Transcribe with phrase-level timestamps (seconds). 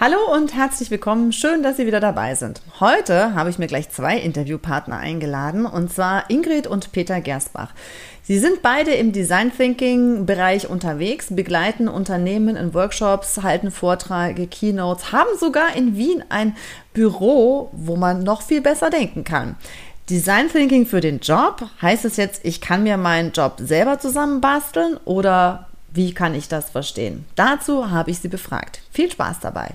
[0.00, 1.32] Hallo und herzlich willkommen.
[1.32, 2.62] Schön, dass Sie wieder dabei sind.
[2.78, 7.72] Heute habe ich mir gleich zwei Interviewpartner eingeladen, und zwar Ingrid und Peter Gersbach.
[8.22, 15.10] Sie sind beide im Design Thinking Bereich unterwegs, begleiten Unternehmen in Workshops, halten Vorträge, Keynotes,
[15.10, 16.54] haben sogar in Wien ein
[16.94, 19.56] Büro, wo man noch viel besser denken kann.
[20.08, 24.96] Design Thinking für den Job heißt es jetzt, ich kann mir meinen Job selber zusammenbasteln
[25.04, 27.24] oder wie kann ich das verstehen?
[27.34, 28.80] Dazu habe ich Sie befragt.
[28.92, 29.74] Viel Spaß dabei.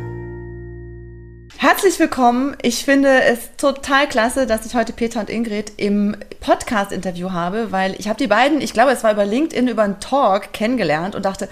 [1.63, 2.57] Herzlich willkommen.
[2.63, 7.93] Ich finde es total klasse, dass ich heute Peter und Ingrid im Podcast-Interview habe, weil
[7.99, 11.23] ich habe die beiden, ich glaube, es war über LinkedIn, über einen Talk kennengelernt und
[11.23, 11.47] dachte,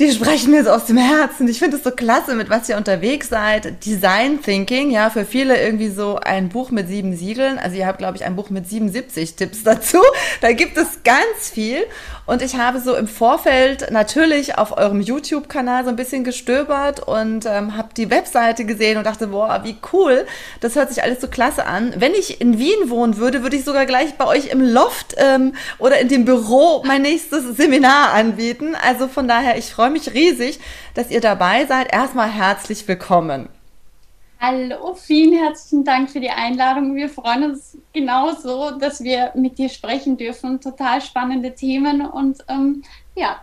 [0.00, 1.46] die sprechen mir so aus dem Herzen.
[1.46, 3.86] Ich finde es so klasse, mit was ihr unterwegs seid.
[3.86, 7.60] Design Thinking, ja, für viele irgendwie so ein Buch mit sieben Siegeln.
[7.60, 9.98] Also ihr habt, glaube ich, ein Buch mit 77 Tipps dazu.
[10.40, 11.78] Da gibt es ganz viel.
[12.26, 17.46] Und ich habe so im Vorfeld natürlich auf eurem YouTube-Kanal so ein bisschen gestöbert und
[17.46, 20.26] ähm, habe die Webseite gesehen und dachte, boah, wie cool.
[20.60, 21.94] Das hört sich alles so klasse an.
[21.96, 25.54] Wenn ich in Wien wohnen würde, würde ich sogar gleich bei euch im Loft ähm,
[25.78, 28.74] oder in dem Büro mein nächstes Seminar anbieten.
[28.74, 30.60] Also von daher, ich freue mich riesig,
[30.94, 31.92] dass ihr dabei seid.
[31.92, 33.48] Erstmal herzlich willkommen.
[34.44, 36.96] Hallo, vielen herzlichen Dank für die Einladung.
[36.96, 40.60] Wir freuen uns genauso, dass wir mit dir sprechen dürfen.
[40.60, 42.82] Total spannende Themen und ähm,
[43.14, 43.40] ja,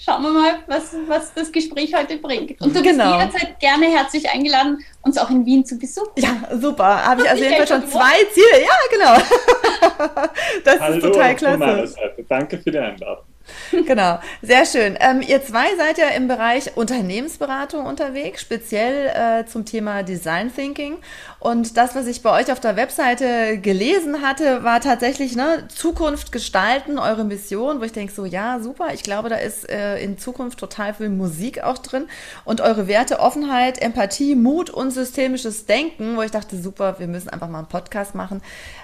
[0.00, 2.60] schauen wir mal, was, was das Gespräch heute bringt.
[2.60, 3.18] Und du genau.
[3.18, 6.10] bist jederzeit gerne herzlich eingeladen, uns auch in Wien zu besuchen.
[6.16, 7.04] Ja, super.
[7.04, 8.62] Habe ich also jedenfalls schon zwei Ziele.
[8.62, 10.26] Ja, genau.
[10.64, 11.94] das Hallo, ist total klasse.
[12.28, 13.24] Danke für die Einladung.
[13.86, 14.96] genau, sehr schön.
[15.00, 20.98] Ähm, ihr zwei seid ja im Bereich Unternehmensberatung unterwegs, speziell äh, zum Thema Design Thinking.
[21.40, 26.32] Und das, was ich bei euch auf der Webseite gelesen hatte, war tatsächlich ne, Zukunft
[26.32, 30.18] gestalten, eure Mission, wo ich denke so, ja, super, ich glaube, da ist äh, in
[30.18, 32.08] Zukunft total viel Musik auch drin.
[32.44, 37.30] Und eure Werte Offenheit, Empathie, Mut und systemisches Denken, wo ich dachte, super, wir müssen
[37.30, 38.42] einfach mal einen Podcast machen.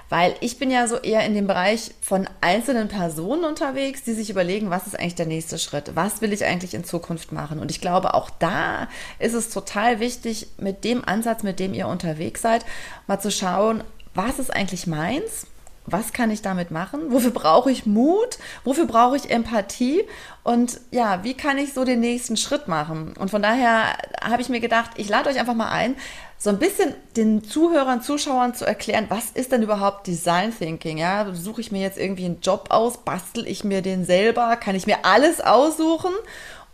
[0.08, 4.30] Weil ich bin ja so eher in dem Bereich von einzelnen Personen unterwegs, die sich
[4.30, 5.96] überlegen, was ist eigentlich der nächste Schritt?
[5.96, 7.58] Was will ich eigentlich in Zukunft machen?
[7.58, 8.88] Und ich glaube, auch da
[9.18, 12.64] ist es total wichtig, mit dem Ansatz, mit dem ihr unterwegs seid,
[13.06, 13.82] mal zu schauen,
[14.14, 15.46] was ist eigentlich meins?
[15.86, 17.12] was kann ich damit machen?
[17.12, 18.38] Wofür brauche ich Mut?
[18.64, 20.02] Wofür brauche ich Empathie?
[20.42, 23.14] Und ja, wie kann ich so den nächsten Schritt machen?
[23.18, 25.96] Und von daher habe ich mir gedacht, ich lade euch einfach mal ein,
[26.38, 30.98] so ein bisschen den Zuhörern, Zuschauern zu erklären, was ist denn überhaupt Design Thinking?
[30.98, 34.74] Ja, suche ich mir jetzt irgendwie einen Job aus, bastel ich mir den selber, kann
[34.74, 36.12] ich mir alles aussuchen?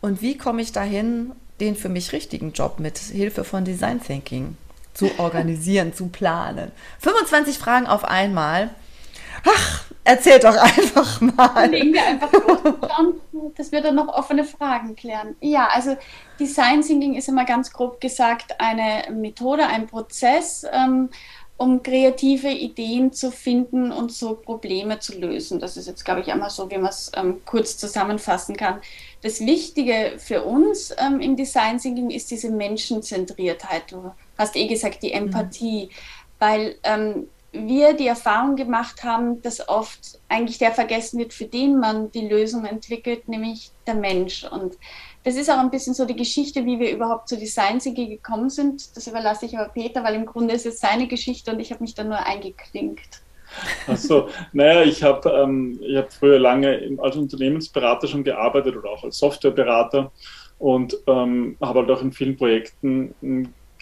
[0.00, 4.56] Und wie komme ich dahin, den für mich richtigen Job mit Hilfe von Design Thinking
[4.94, 6.72] zu organisieren, zu planen?
[7.00, 8.70] 25 Fragen auf einmal.
[9.44, 11.70] Ach, erzähl doch einfach mal.
[11.70, 15.36] Legen wir einfach los, dass wir dann noch offene Fragen klären.
[15.40, 15.96] Ja, also
[16.38, 21.10] Design Thinking ist immer ganz grob gesagt eine Methode, ein Prozess, ähm,
[21.56, 25.60] um kreative Ideen zu finden und so Probleme zu lösen.
[25.60, 28.80] Das ist jetzt, glaube ich, einmal so, wie man es ähm, kurz zusammenfassen kann.
[29.22, 33.94] Das Wichtige für uns ähm, im Design Thinking ist diese Menschenzentriertheit.
[34.42, 35.86] Hast eh gesagt, die Empathie.
[35.86, 35.90] Mhm.
[36.38, 41.78] Weil ähm, wir die Erfahrung gemacht haben, dass oft eigentlich der vergessen wird, für den
[41.78, 44.44] man die Lösung entwickelt, nämlich der Mensch.
[44.44, 44.76] Und
[45.24, 48.48] das ist auch ein bisschen so die Geschichte, wie wir überhaupt zu Design Thinking gekommen
[48.48, 48.96] sind.
[48.96, 51.82] Das überlasse ich aber Peter, weil im Grunde ist es seine Geschichte und ich habe
[51.82, 53.22] mich da nur eingeklinkt.
[53.86, 59.18] Achso, naja, ich habe ähm, hab früher lange als Unternehmensberater schon gearbeitet oder auch als
[59.18, 60.10] Softwareberater
[60.58, 63.14] und ähm, habe halt auch in vielen Projekten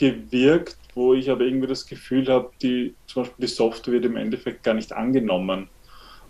[0.00, 4.16] gewirkt, wo ich aber irgendwie das Gefühl habe, die, zum Beispiel die Software wird im
[4.16, 5.68] Endeffekt gar nicht angenommen.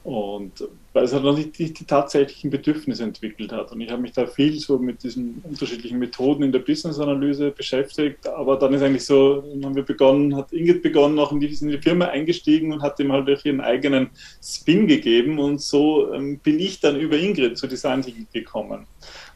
[0.02, 3.70] Und weil es halt noch nicht die, die, tatsächlichen Bedürfnisse entwickelt hat.
[3.70, 8.26] Und ich habe mich da viel so mit diesen unterschiedlichen Methoden in der Business-Analyse beschäftigt.
[8.26, 11.68] Aber dann ist eigentlich so, haben wir begonnen, hat Ingrid begonnen, auch in die, in
[11.68, 14.08] die Firma eingestiegen und hat dem halt auch ihren eigenen
[14.42, 15.38] Spin gegeben.
[15.38, 18.02] Und so ähm, bin ich dann über Ingrid zu Design
[18.32, 18.86] gekommen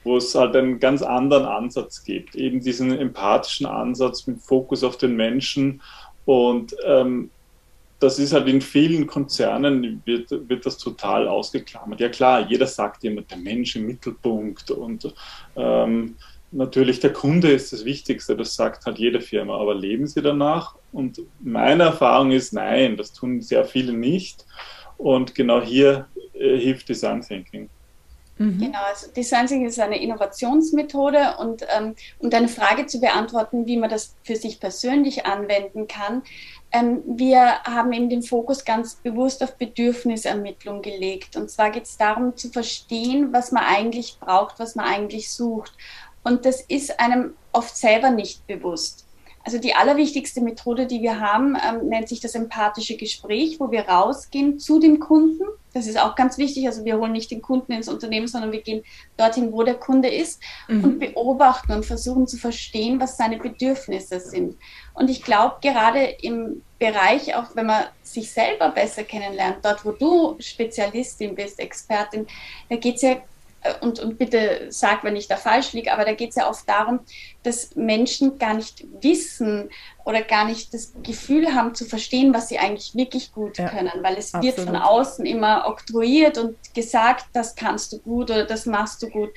[0.05, 4.99] wo es halt einen ganz anderen Ansatz gibt, eben diesen empathischen Ansatz mit Fokus auf
[4.99, 5.81] den Menschen
[6.27, 7.31] und ähm,
[8.05, 12.01] das ist halt in vielen Konzernen wird, wird das total ausgeklammert.
[12.01, 15.13] Ja klar, jeder sagt immer, der Mensch im Mittelpunkt und
[15.57, 16.17] ähm,
[16.53, 20.77] natürlich der Kunde ist das Wichtigste, das sagt halt jede Firma, aber leben sie danach?
[20.93, 24.47] Und meine Erfahrung ist, nein, das tun sehr viele nicht.
[24.97, 27.69] Und genau hier äh, hilft Design Thinking.
[28.39, 28.59] Mhm.
[28.59, 33.77] Genau, also Design Thinking ist eine Innovationsmethode und ähm, um deine Frage zu beantworten, wie
[33.77, 36.23] man das für sich persönlich anwenden kann,
[36.73, 41.37] ähm, wir haben eben den Fokus ganz bewusst auf Bedürfnisermittlung gelegt.
[41.37, 45.73] Und zwar geht es darum zu verstehen, was man eigentlich braucht, was man eigentlich sucht.
[46.25, 49.07] Und das ist einem oft selber nicht bewusst.
[49.45, 53.83] Also die allerwichtigste Methode, die wir haben, ähm, nennt sich das empathische Gespräch, wo wir
[53.83, 55.45] rausgehen zu dem Kunden.
[55.75, 56.67] Das ist auch ganz wichtig.
[56.67, 58.85] Also wir holen nicht den Kunden ins Unternehmen, sondern wir gehen
[59.19, 60.85] dorthin, wo der Kunde ist mhm.
[60.85, 64.57] und beobachten und versuchen zu verstehen, was seine Bedürfnisse sind.
[64.95, 69.93] Und ich glaube, gerade im Bereich, auch wenn man sich selber besser kennenlernt, dort, wo
[69.93, 72.27] du Spezialistin bist, Expertin,
[72.71, 73.17] da geht es ja
[73.81, 76.69] und, und bitte sag, wenn ich da falsch liege, aber da geht es ja oft
[76.69, 77.01] darum,
[77.43, 79.71] dass Menschen gar nicht wissen
[80.05, 83.93] oder gar nicht das Gefühl haben zu verstehen, was sie eigentlich wirklich gut ja, können,
[84.03, 84.57] weil es absolut.
[84.57, 89.09] wird von außen immer oktroyiert und gesagt, das kannst du gut oder das machst du
[89.09, 89.31] gut.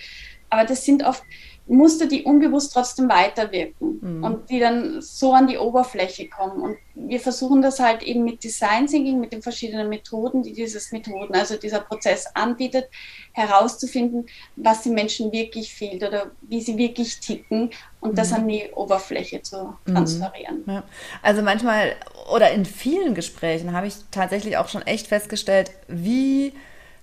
[0.49, 1.23] Aber das sind oft
[1.67, 4.23] Muster, die unbewusst trotzdem weiterwirken mhm.
[4.23, 6.61] und die dann so an die Oberfläche kommen.
[6.61, 10.91] Und wir versuchen das halt eben mit Design Thinking, mit den verschiedenen Methoden, die dieses
[10.91, 12.89] Methoden, also dieser Prozess anbietet,
[13.33, 18.15] herauszufinden, was den Menschen wirklich fehlt oder wie sie wirklich ticken und mhm.
[18.15, 19.93] das an die Oberfläche zu mhm.
[19.93, 20.63] transferieren.
[20.67, 20.83] Ja.
[21.21, 21.95] Also manchmal
[22.33, 26.53] oder in vielen Gesprächen habe ich tatsächlich auch schon echt festgestellt, wie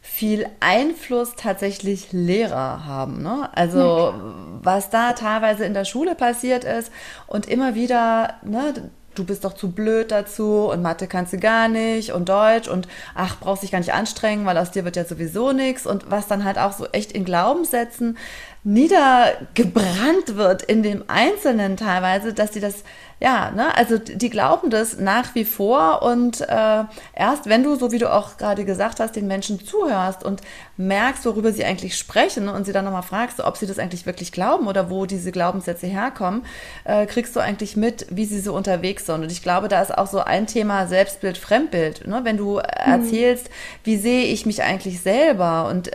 [0.06, 3.22] viel Einfluss tatsächlich Lehrer haben.
[3.22, 3.48] Ne?
[3.54, 4.14] Also ja.
[4.62, 6.92] was da teilweise in der Schule passiert ist
[7.26, 11.68] und immer wieder, ne, du bist doch zu blöd dazu und Mathe kannst du gar
[11.68, 15.06] nicht und Deutsch und ach, brauchst dich gar nicht anstrengen, weil aus dir wird ja
[15.06, 18.18] sowieso nichts und was dann halt auch so echt in Glaubenssätzen
[18.62, 22.84] niedergebrannt wird in dem Einzelnen teilweise, dass die das,
[23.24, 26.84] ja, ne, also die glauben das nach wie vor und äh,
[27.14, 30.42] erst wenn du, so wie du auch gerade gesagt hast, den Menschen zuhörst und
[30.76, 34.30] merkst, worüber sie eigentlich sprechen und sie dann nochmal fragst, ob sie das eigentlich wirklich
[34.30, 36.44] glauben oder wo diese Glaubenssätze herkommen,
[36.84, 39.22] äh, kriegst du eigentlich mit, wie sie so unterwegs sind.
[39.22, 42.06] Und ich glaube, da ist auch so ein Thema Selbstbild, Fremdbild.
[42.06, 42.20] Ne?
[42.24, 43.48] Wenn du erzählst,
[43.84, 45.92] wie sehe ich mich eigentlich selber und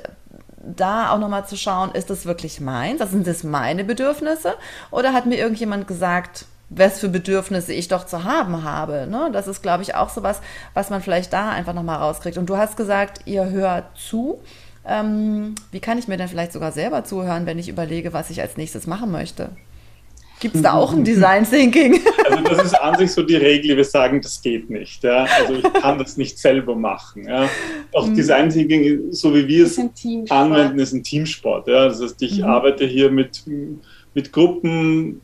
[0.64, 2.98] da auch nochmal zu schauen, ist das wirklich meins?
[2.98, 4.56] Das sind das meine Bedürfnisse?
[4.90, 9.08] Oder hat mir irgendjemand gesagt, was für Bedürfnisse ich doch zu haben habe?
[9.10, 9.30] Ne?
[9.34, 10.42] Das ist, glaube ich, auch so was,
[10.74, 12.38] was man vielleicht da einfach nochmal rauskriegt.
[12.38, 14.40] Und du hast gesagt, ihr hört zu.
[14.86, 18.42] Ähm, wie kann ich mir denn vielleicht sogar selber zuhören, wenn ich überlege, was ich
[18.42, 19.50] als nächstes machen möchte?
[20.40, 22.00] Gibt es da auch ein Design Thinking?
[22.30, 25.04] Also das ist an sich so die Regel, wir sagen, das geht nicht.
[25.04, 25.26] Ja?
[25.40, 27.28] Also ich kann das nicht selber machen.
[27.28, 27.50] Ja?
[27.94, 28.16] Auch mhm.
[28.16, 29.78] Design Thinking, so wie wir es
[30.30, 31.68] anwenden, ist ein Teamsport.
[31.68, 31.90] Ja?
[31.90, 32.46] Das heißt, ich mhm.
[32.46, 33.44] arbeite hier mit,
[34.14, 35.20] mit Gruppen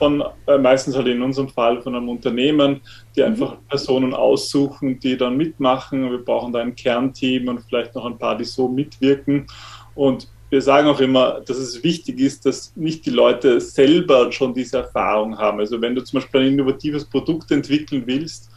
[0.00, 2.80] von, äh, meistens halt in unserem Fall von einem Unternehmen,
[3.14, 3.26] die mhm.
[3.26, 6.10] einfach Personen aussuchen, die dann mitmachen.
[6.10, 9.46] Wir brauchen da ein Kernteam und vielleicht noch ein paar, die so mitwirken.
[9.94, 14.54] Und wir sagen auch immer, dass es wichtig ist, dass nicht die Leute selber schon
[14.54, 15.60] diese Erfahrung haben.
[15.60, 18.50] Also wenn du zum Beispiel ein innovatives Produkt entwickeln willst,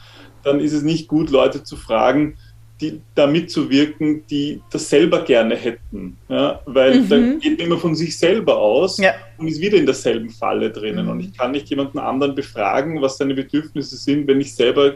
[0.44, 2.38] dann ist es nicht gut, Leute zu fragen,
[2.83, 6.18] die da mitzuwirken, die das selber gerne hätten.
[6.27, 6.59] Ja?
[6.65, 7.09] Weil mhm.
[7.09, 9.13] da geht man immer von sich selber aus ja.
[9.38, 11.06] und ist wieder in derselben Falle drinnen.
[11.06, 11.12] Mhm.
[11.12, 14.95] Und ich kann nicht jemanden anderen befragen, was seine Bedürfnisse sind, wenn ich selber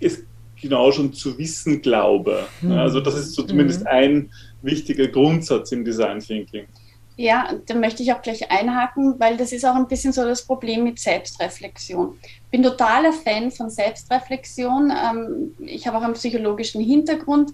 [0.00, 0.24] es
[0.60, 2.46] genau schon zu wissen glaube.
[2.62, 2.72] Mhm.
[2.72, 3.86] Also das ist so zumindest mhm.
[3.88, 4.30] ein
[4.62, 6.66] wichtiger Grundsatz im Design Thinking.
[7.16, 10.44] Ja, da möchte ich auch gleich einhaken, weil das ist auch ein bisschen so das
[10.44, 12.18] Problem mit Selbstreflexion.
[12.50, 14.90] Bin totaler Fan von Selbstreflexion.
[14.90, 17.52] Ähm, ich habe auch einen psychologischen Hintergrund.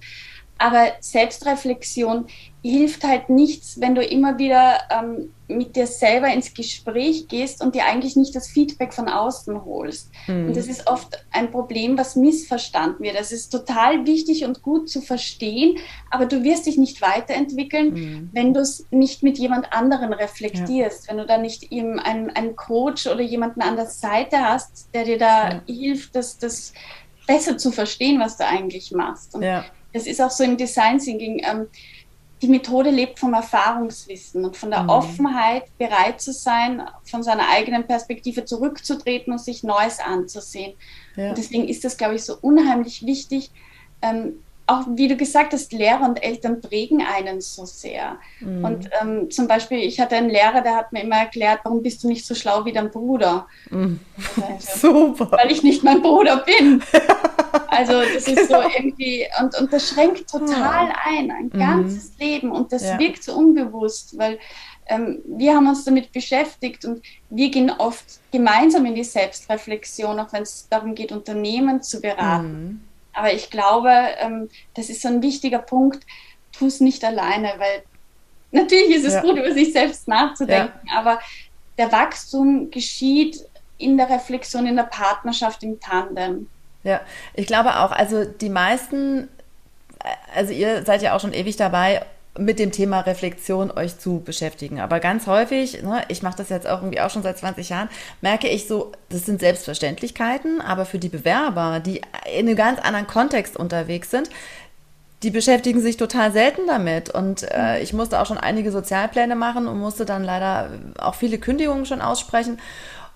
[0.57, 2.27] Aber Selbstreflexion
[2.63, 7.75] hilft halt nichts, wenn du immer wieder ähm, mit dir selber ins Gespräch gehst und
[7.75, 10.11] dir eigentlich nicht das Feedback von außen holst.
[10.27, 10.49] Mhm.
[10.49, 13.19] Und das ist oft ein Problem, was missverstanden wird.
[13.19, 15.79] Das ist total wichtig und gut zu verstehen,
[16.11, 18.31] aber du wirst dich nicht weiterentwickeln, mhm.
[18.33, 21.11] wenn du es nicht mit jemand anderen reflektierst, ja.
[21.11, 25.05] wenn du da nicht eben einen, einen, Coach oder jemanden an der Seite hast, der
[25.05, 25.63] dir da ja.
[25.67, 26.75] hilft, das, das
[27.27, 29.35] besser zu verstehen, was du eigentlich machst.
[29.35, 31.43] Und ja das ist auch so im Design Thinking.
[31.45, 31.69] Ähm,
[32.43, 34.89] die Methode lebt vom Erfahrungswissen und von der mhm.
[34.89, 40.75] Offenheit, bereit zu sein, von seiner eigenen Perspektive zurückzutreten und sich Neues anzusehen.
[41.17, 41.31] Ja.
[41.31, 43.51] Und deswegen ist das, glaube ich, so unheimlich wichtig,
[44.01, 48.19] ähm, auch wie du gesagt hast, Lehrer und Eltern prägen einen so sehr.
[48.39, 48.65] Mhm.
[48.65, 52.05] Und ähm, zum Beispiel, ich hatte einen Lehrer, der hat mir immer erklärt, warum bist
[52.05, 53.49] du nicht so schlau wie dein Bruder?
[53.71, 53.99] Mhm.
[54.37, 55.33] Also, Super.
[55.33, 56.83] Weil ich nicht mein Bruder bin.
[57.69, 58.63] also das ist genau.
[58.63, 61.59] so irgendwie, und, und das schränkt total ein, ein mhm.
[61.59, 62.53] ganzes Leben.
[62.53, 62.99] Und das ja.
[62.99, 64.39] wirkt so unbewusst, weil
[64.87, 70.33] ähm, wir haben uns damit beschäftigt und wir gehen oft gemeinsam in die Selbstreflexion, auch
[70.33, 72.87] wenn es darum geht, Unternehmen zu beraten.
[73.21, 76.07] Aber ich glaube, ähm, das ist so ein wichtiger Punkt,
[76.53, 77.83] tu es nicht alleine, weil
[78.51, 79.21] natürlich ist es ja.
[79.21, 80.99] gut, über sich selbst nachzudenken, ja.
[80.99, 81.21] aber
[81.77, 83.45] der Wachstum geschieht
[83.77, 86.49] in der Reflexion, in der Partnerschaft, im Tandem.
[86.83, 87.03] Ja,
[87.35, 89.29] ich glaube auch, also die meisten,
[90.35, 92.07] also ihr seid ja auch schon ewig dabei,
[92.41, 94.81] mit dem Thema Reflexion euch zu beschäftigen.
[94.81, 97.89] Aber ganz häufig, ne, ich mache das jetzt auch irgendwie auch schon seit 20 Jahren,
[98.21, 102.01] merke ich so, das sind Selbstverständlichkeiten, aber für die Bewerber, die
[102.35, 104.31] in einem ganz anderen Kontext unterwegs sind,
[105.23, 107.11] die beschäftigen sich total selten damit.
[107.11, 111.39] Und äh, ich musste auch schon einige Sozialpläne machen und musste dann leider auch viele
[111.39, 112.59] Kündigungen schon aussprechen.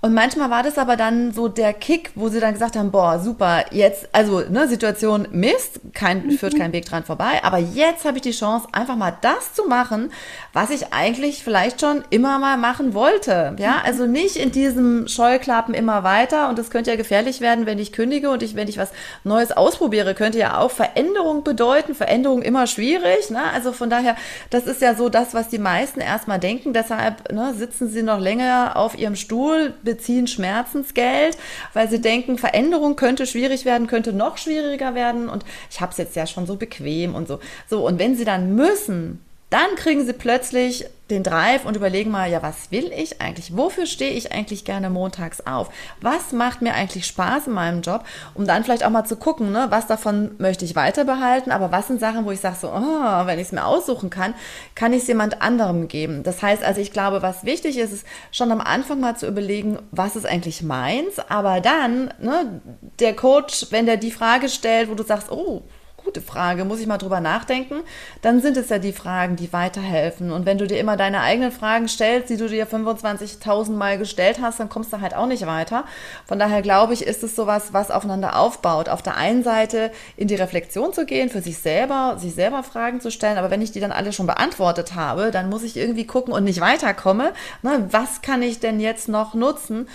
[0.04, 3.18] Und manchmal war das aber dann so der Kick, wo sie dann gesagt haben, boah,
[3.18, 6.30] super, jetzt, also ne, Situation Mist, kein, mhm.
[6.32, 9.64] führt kein Weg dran vorbei, aber jetzt habe ich die Chance, einfach mal das zu
[9.66, 10.12] machen,
[10.52, 13.56] was ich eigentlich vielleicht schon immer mal machen wollte.
[13.58, 13.82] Ja, mhm.
[13.87, 17.90] also nicht in diesem Scheuklappen immer weiter und es könnte ja gefährlich werden, wenn ich
[17.90, 18.90] kündige und ich, wenn ich was
[19.23, 23.30] Neues ausprobiere, könnte ja auch Veränderung bedeuten, Veränderung immer schwierig.
[23.30, 23.40] Ne?
[23.54, 24.16] Also von daher,
[24.50, 28.20] das ist ja so das, was die meisten erstmal denken, deshalb ne, sitzen sie noch
[28.20, 31.39] länger auf ihrem Stuhl, beziehen Schmerzensgeld,
[31.73, 35.99] weil sie denken, Veränderung könnte schwierig werden, könnte noch schwieriger werden und ich habe es
[35.99, 37.39] jetzt ja schon so bequem und so.
[37.69, 39.21] So, und wenn sie dann müssen,
[39.54, 43.56] dann kriegen sie plötzlich den Drive und überlegen mal, ja, was will ich eigentlich?
[43.56, 45.68] Wofür stehe ich eigentlich gerne montags auf?
[46.00, 48.04] Was macht mir eigentlich Spaß in meinem Job?
[48.34, 51.70] Um dann vielleicht auch mal zu gucken, ne, was davon möchte ich weiter behalten, aber
[51.70, 54.34] was sind Sachen, wo ich sage so, oh, wenn ich es mir aussuchen kann,
[54.75, 56.25] kann ich es jemand anderem geben.
[56.25, 59.78] Das heißt also, ich glaube, was wichtig ist, ist schon am Anfang mal zu überlegen,
[59.92, 62.61] was ist eigentlich meins, aber dann, ne,
[62.99, 65.62] der Coach, wenn der die Frage stellt, wo du sagst, oh,
[66.04, 67.76] gute Frage, muss ich mal drüber nachdenken,
[68.23, 70.30] dann sind es ja die Fragen, die weiterhelfen.
[70.30, 74.38] Und wenn du dir immer deine eigenen Fragen stellst, die du dir 25.000 Mal gestellt
[74.40, 75.84] hast, dann kommst du halt auch nicht weiter.
[76.26, 78.88] Von daher glaube ich, ist es sowas, was aufeinander aufbaut.
[78.88, 83.00] Auf der einen Seite in die Reflexion zu gehen, für sich selber, sich selber Fragen
[83.00, 86.06] zu stellen, aber wenn ich die dann alle schon beantwortet habe, dann muss ich irgendwie
[86.06, 87.32] gucken und nicht weiterkomme,
[87.62, 89.88] ne, was kann ich denn jetzt noch nutzen,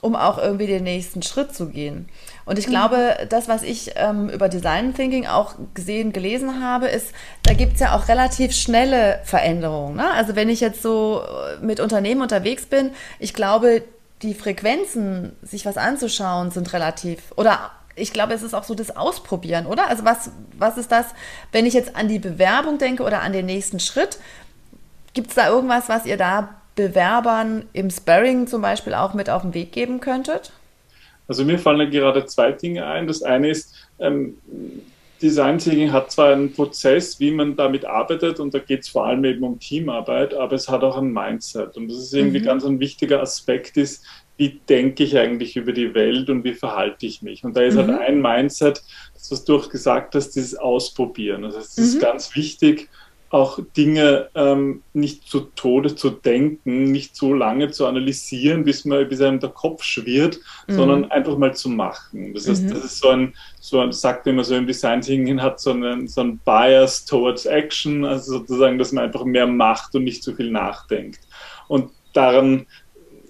[0.00, 2.08] um auch irgendwie den nächsten Schritt zu gehen.
[2.46, 2.72] Und ich mhm.
[2.72, 7.74] glaube, das, was ich ähm, über Design Thinking auch gesehen, gelesen habe, ist, da gibt
[7.74, 9.96] es ja auch relativ schnelle Veränderungen.
[9.96, 10.10] Ne?
[10.12, 13.82] Also wenn ich jetzt so äh, mit Unternehmen unterwegs bin, ich glaube,
[14.22, 18.96] die Frequenzen, sich was anzuschauen, sind relativ oder ich glaube, es ist auch so das
[18.96, 19.88] Ausprobieren, oder?
[19.88, 21.06] Also was, was ist das,
[21.52, 24.18] wenn ich jetzt an die Bewerbung denke oder an den nächsten Schritt?
[25.12, 29.42] Gibt es da irgendwas, was ihr da Bewerbern im Sparring zum Beispiel auch mit auf
[29.42, 30.50] den Weg geben könntet?
[31.26, 33.06] Also mir fallen gerade zwei Dinge ein.
[33.06, 34.34] Das eine ist, ähm,
[35.22, 39.06] Design Thinking hat zwar einen Prozess, wie man damit arbeitet, und da geht es vor
[39.06, 41.76] allem eben um Teamarbeit, aber es hat auch ein Mindset.
[41.76, 42.44] Und das ist irgendwie mhm.
[42.44, 44.04] ganz ein wichtiger Aspekt ist,
[44.36, 47.44] wie denke ich eigentlich über die Welt und wie verhalte ich mich.
[47.44, 47.92] Und da ist halt mhm.
[47.92, 48.82] halt ein Mindset,
[49.14, 51.42] das was du auch gesagt hast, dieses Ausprobieren.
[51.42, 51.84] Das heißt, es mhm.
[51.84, 52.88] ist ganz wichtig,
[53.34, 59.08] auch Dinge ähm, nicht zu Tode zu denken, nicht so lange zu analysieren, bis, man,
[59.08, 60.38] bis einem der Kopf schwirrt,
[60.68, 60.74] mhm.
[60.74, 62.32] sondern einfach mal zu machen.
[62.32, 62.68] Das heißt, mhm.
[62.68, 66.06] das ist so ein, so ein, sagt immer so im Design Thinking, hat so einen,
[66.06, 70.32] so ein Bias towards Action, also sozusagen, dass man einfach mehr macht und nicht so
[70.32, 71.18] viel nachdenkt.
[71.66, 72.66] Und daran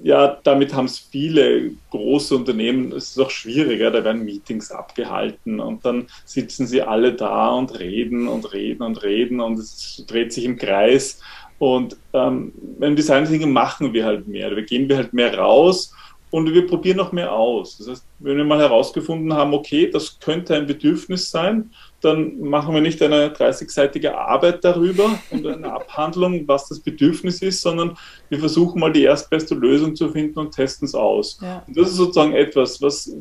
[0.04, 5.60] ja, damit haben es viele große Unternehmen, es ist auch schwieriger, da werden Meetings abgehalten
[5.60, 10.34] und dann sitzen sie alle da und reden und reden und reden und es dreht
[10.34, 11.20] sich im Kreis.
[11.58, 15.94] Und ähm, beim Design Thinking machen wir halt mehr, da gehen wir halt mehr raus
[16.34, 17.78] und wir probieren noch mehr aus.
[17.78, 22.74] Das heißt, wenn wir mal herausgefunden haben, okay, das könnte ein Bedürfnis sein, dann machen
[22.74, 27.96] wir nicht eine 30-seitige Arbeit darüber und eine Abhandlung, was das Bedürfnis ist, sondern
[28.30, 31.38] wir versuchen mal die erstbeste Lösung zu finden und testen es aus.
[31.40, 31.62] Ja.
[31.68, 33.14] Und das ist sozusagen etwas, was,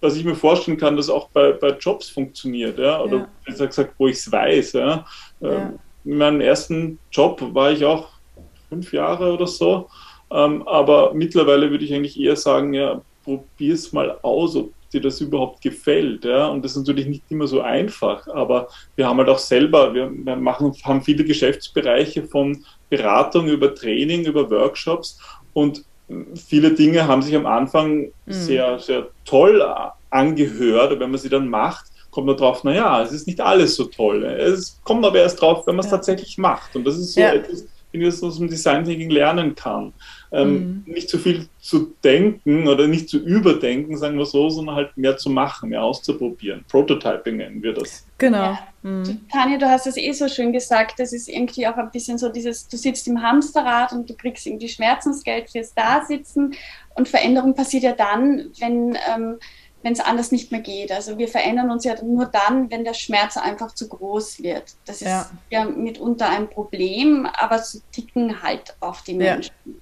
[0.00, 3.28] was ich mir vorstellen kann, dass auch bei, bei Jobs funktioniert, ja, oder ja.
[3.44, 4.72] besser gesagt, wo ich es weiß.
[4.72, 5.04] Ja.
[5.40, 5.52] ja.
[5.52, 8.08] Ähm, in meinem ersten Job war ich auch
[8.70, 9.90] fünf Jahre oder so
[10.30, 15.00] ähm, aber mittlerweile würde ich eigentlich eher sagen, ja, probier es mal aus, ob dir
[15.00, 16.24] das überhaupt gefällt.
[16.24, 16.48] Ja?
[16.48, 20.10] Und das ist natürlich nicht immer so einfach, aber wir haben halt auch selber, wir,
[20.10, 25.20] wir machen, haben viele Geschäftsbereiche von Beratung über Training, über Workshops
[25.52, 25.84] und
[26.34, 28.10] viele Dinge haben sich am Anfang mhm.
[28.26, 29.64] sehr, sehr toll
[30.10, 33.84] angehört, wenn man sie dann macht, kommt man drauf, naja, es ist nicht alles so
[33.84, 34.24] toll.
[34.24, 35.96] Es kommt aber erst drauf, wenn man es ja.
[35.96, 36.74] tatsächlich macht.
[36.74, 37.34] Und das ist so ja.
[37.34, 39.92] etwas, wenn ich das aus dem Design Thinking lernen kann.
[40.32, 40.92] Ähm, mhm.
[40.92, 45.16] Nicht zu viel zu denken oder nicht zu überdenken, sagen wir so, sondern halt mehr
[45.16, 46.64] zu machen, mehr auszuprobieren.
[46.68, 48.06] Prototyping nennen wir das.
[48.18, 48.38] Genau.
[48.38, 48.58] Ja.
[48.82, 49.20] Mhm.
[49.30, 52.28] Tanja, du hast es eh so schön gesagt, das ist irgendwie auch ein bisschen so
[52.28, 56.54] dieses, du sitzt im Hamsterrad und du kriegst irgendwie Schmerzensgeld fürs Dasitzen
[56.94, 59.38] und Veränderung passiert ja dann, wenn ähm,
[59.82, 60.92] wenn es anders nicht mehr geht.
[60.92, 64.74] Also wir verändern uns ja nur dann, wenn der Schmerz einfach zu groß wird.
[64.84, 69.54] Das ist ja, mitunter ein Problem, aber so ticken halt auch die Menschen.
[69.64, 69.72] Ja.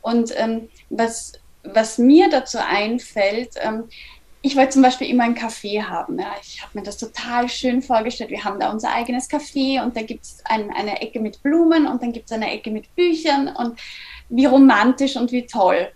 [0.00, 1.32] Und ähm, was,
[1.62, 3.84] was mir dazu einfällt, ähm,
[4.40, 6.18] ich wollte zum Beispiel immer einen Kaffee haben.
[6.18, 6.34] Ja.
[6.42, 8.30] Ich habe mir das total schön vorgestellt.
[8.30, 11.86] Wir haben da unser eigenes Café und da gibt es ein, eine Ecke mit Blumen
[11.86, 13.78] und dann gibt es eine Ecke mit Büchern und
[14.28, 15.90] wie romantisch und wie toll.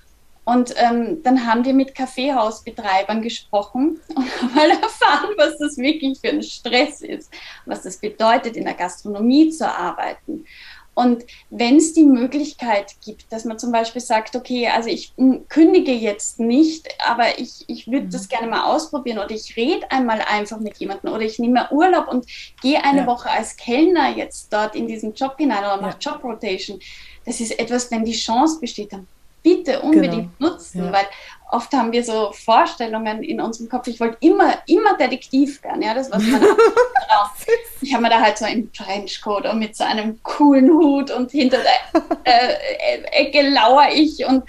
[0.48, 6.20] Und ähm, dann haben wir mit Kaffeehausbetreibern gesprochen und haben mal erfahren, was das wirklich
[6.20, 7.30] für ein Stress ist,
[7.66, 10.46] was das bedeutet, in der Gastronomie zu arbeiten.
[10.94, 15.12] Und wenn es die Möglichkeit gibt, dass man zum Beispiel sagt, okay, also ich
[15.50, 18.10] kündige jetzt nicht, aber ich, ich würde mhm.
[18.10, 22.08] das gerne mal ausprobieren oder ich rede einmal einfach mit jemandem oder ich nehme Urlaub
[22.08, 22.24] und
[22.62, 23.06] gehe eine ja.
[23.06, 26.12] Woche als Kellner jetzt dort in diesen Job hinein oder mache ja.
[26.12, 26.80] Jobrotation.
[27.26, 29.06] Das ist etwas, wenn die Chance besteht, dann
[29.48, 30.50] bitte unbedingt genau.
[30.50, 30.92] nutzen, ja.
[30.92, 31.06] weil
[31.50, 33.86] oft haben wir so Vorstellungen in unserem Kopf.
[33.86, 36.42] Ich wollte immer, immer Detektiv werden, ja, das war mein
[37.80, 41.30] Ich habe mir da halt so einen Trenchcoat und mit so einem coolen Hut und
[41.30, 44.44] hinter der äh, Ecke lauere ich und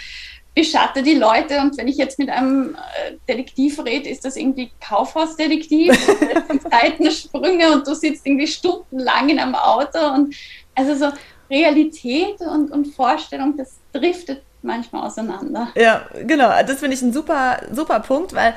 [0.54, 1.60] beschatte die Leute.
[1.60, 5.94] Und wenn ich jetzt mit einem äh, Detektiv rede, ist das irgendwie Kaufhausdetektiv,
[6.70, 10.36] Seitensprünge und du sitzt irgendwie stundenlang in einem Auto und
[10.76, 11.12] also so
[11.50, 15.70] Realität und, und Vorstellung, das driftet manchmal auseinander.
[15.76, 16.50] Ja, genau.
[16.66, 18.54] Das finde ich ein super, super Punkt, weil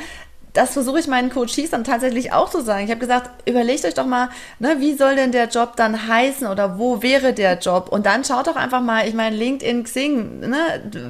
[0.52, 2.84] das versuche ich meinen Coaches dann tatsächlich auch zu sagen.
[2.84, 4.28] Ich habe gesagt, überlegt euch doch mal,
[4.58, 7.88] ne, wie soll denn der Job dann heißen oder wo wäre der Job?
[7.90, 10.58] Und dann schaut doch einfach mal, ich meine, LinkedIn, Xing, ne,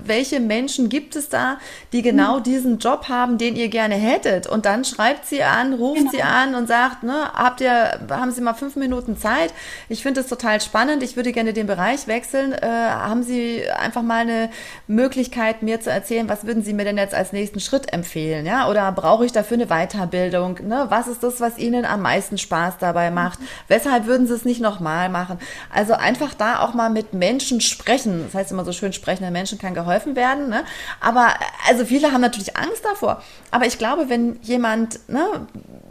[0.05, 1.59] welche Menschen gibt es da,
[1.93, 2.43] die genau mhm.
[2.45, 4.47] diesen Job haben, den ihr gerne hättet?
[4.47, 6.11] Und dann schreibt sie an, ruft genau.
[6.13, 9.53] sie an und sagt, ne, habt ihr, haben Sie mal fünf Minuten Zeit?
[9.89, 11.03] Ich finde es total spannend.
[11.03, 12.53] Ich würde gerne den Bereich wechseln.
[12.53, 14.51] Äh, haben Sie einfach mal eine
[14.87, 18.47] Möglichkeit, mir zu erzählen, was würden Sie mir denn jetzt als nächsten Schritt empfehlen?
[18.47, 20.59] Ja, oder brauche ich ich dafür eine Weiterbildung?
[20.67, 20.87] Ne?
[20.89, 23.39] Was ist das, was Ihnen am meisten Spaß dabei macht?
[23.69, 25.39] Weshalb würden Sie es nicht nochmal machen?
[25.73, 28.25] Also einfach da auch mal mit Menschen sprechen.
[28.25, 30.49] Das heißt immer so schön, sprechenden Menschen kann geholfen werden.
[30.49, 30.65] Ne?
[31.01, 31.29] Aber
[31.69, 33.23] also viele haben natürlich Angst davor.
[33.51, 35.47] Aber ich glaube, wenn jemand ne,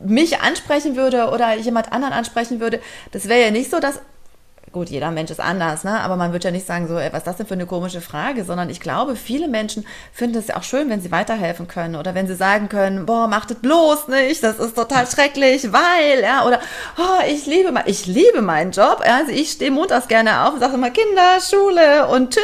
[0.06, 2.80] mich ansprechen würde oder jemand anderen ansprechen würde,
[3.12, 3.99] das wäre ja nicht so, dass
[4.71, 5.99] gut, jeder Mensch ist anders, ne?
[5.99, 7.99] aber man wird ja nicht sagen, so, ey, was ist das denn für eine komische
[7.99, 11.95] Frage, sondern ich glaube, viele Menschen finden es ja auch schön, wenn sie weiterhelfen können
[11.95, 16.21] oder wenn sie sagen können, boah, macht es bloß nicht, das ist total schrecklich, weil,
[16.21, 16.60] ja, oder,
[16.97, 19.17] oh, ich liebe, ich liebe meinen Job, ja?
[19.17, 22.43] also ich stehe montags gerne auf und sage immer Kinder, Schule und tschüss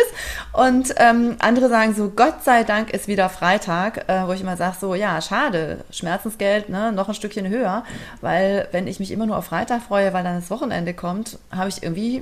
[0.52, 4.58] und ähm, andere sagen so, Gott sei Dank ist wieder Freitag, äh, wo ich immer
[4.58, 7.84] sage, so, ja, schade, Schmerzensgeld, ne, noch ein Stückchen höher,
[8.22, 11.70] weil wenn ich mich immer nur auf Freitag freue, weil dann das Wochenende kommt, habe
[11.70, 12.17] ich irgendwie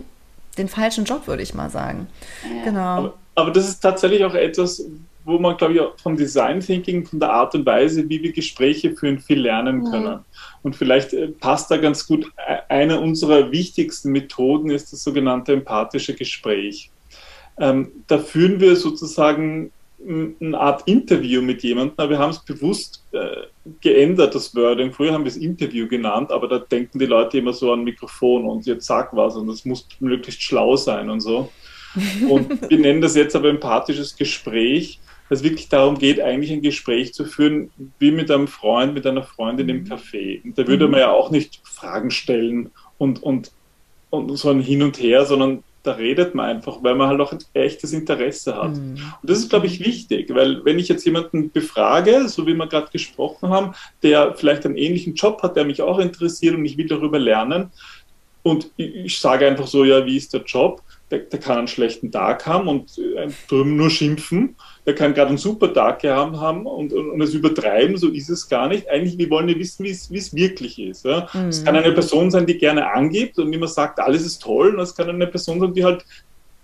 [0.57, 2.07] den falschen Job, würde ich mal sagen.
[2.43, 2.63] Ja.
[2.63, 2.79] Genau.
[2.79, 4.83] Aber, aber, das ist tatsächlich auch etwas,
[5.23, 8.95] wo man, glaube ich, vom Design Thinking, von der Art und Weise, wie wir Gespräche
[8.95, 10.13] führen, viel lernen können.
[10.13, 10.25] Mhm.
[10.61, 15.53] Und vielleicht äh, passt da ganz gut, e, eine unserer wichtigsten Methoden ist das sogenannte
[15.53, 16.91] empathische Gespräch.
[17.57, 19.71] Ähm, da führen wir sozusagen
[20.07, 23.47] eine Art Interview mit jemandem, aber wir haben es bewusst äh,
[23.81, 24.91] geändert, das Wording.
[24.91, 28.45] Früher haben wir es Interview genannt, aber da denken die Leute immer so an Mikrofon
[28.45, 31.51] und jetzt sag was und das muss möglichst schlau sein und so.
[32.29, 36.61] Und wir nennen das jetzt aber empathisches Gespräch, dass es wirklich darum geht, eigentlich ein
[36.61, 39.87] Gespräch zu führen, wie mit einem Freund, mit einer Freundin im mhm.
[39.87, 40.43] Café.
[40.43, 40.91] Und da würde mhm.
[40.91, 43.51] man ja auch nicht Fragen stellen und, und,
[44.09, 47.31] und so ein Hin und Her, sondern da redet man einfach, weil man halt auch
[47.31, 48.75] ein echtes Interesse hat.
[48.75, 48.97] Mhm.
[49.21, 52.67] Und das ist, glaube ich, wichtig, weil wenn ich jetzt jemanden befrage, so wie wir
[52.67, 56.77] gerade gesprochen haben, der vielleicht einen ähnlichen Job hat, der mich auch interessiert und ich
[56.77, 57.71] will darüber lernen,
[58.45, 60.83] und ich sage einfach so, ja, wie ist der Job?
[61.09, 65.29] Der, der kann einen schlechten Tag haben und äh, drüben nur schimpfen der kann gerade
[65.29, 68.87] einen super Tag gehabt haben und, und, und, es übertreiben, so ist es gar nicht.
[68.87, 71.05] Eigentlich, wir wollen ja wissen, wie es wirklich ist.
[71.05, 71.27] Ja?
[71.33, 71.49] Mhm.
[71.49, 74.81] Es kann eine Person sein, die gerne angibt und immer sagt, alles ist toll, und
[74.81, 76.05] es kann eine Person sein, die halt